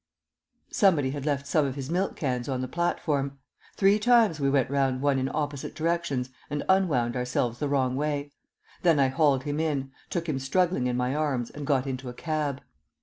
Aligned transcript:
Somebody 0.71 1.11
had 1.11 1.27
left 1.27 1.45
some 1.45 1.63
of 1.67 1.75
his 1.75 1.91
milk 1.91 2.15
cans 2.15 2.49
on 2.49 2.61
the 2.61 2.67
platform. 2.67 3.37
Three 3.75 3.99
times 3.99 4.39
we 4.39 4.49
went 4.49 4.71
round 4.71 4.99
one 5.03 5.19
in 5.19 5.29
opposite 5.31 5.75
directions 5.75 6.31
and 6.49 6.63
unwound 6.67 7.15
ourselves 7.15 7.59
the 7.59 7.69
wrong 7.69 7.95
way. 7.95 8.31
Then 8.81 8.99
I 8.99 9.09
hauled 9.09 9.43
him 9.43 9.59
in, 9.59 9.91
took 10.09 10.27
him 10.27 10.39
struggling 10.39 10.87
in 10.87 10.97
my 10.97 11.13
arms 11.13 11.51
and 11.51 11.67
got 11.67 11.85
into 11.85 12.09
a 12.09 12.15
cab. 12.15 12.63